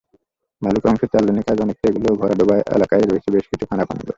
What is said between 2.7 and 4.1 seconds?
এলাকায় রয়েছে বেশ কিছু খানাখন্দ।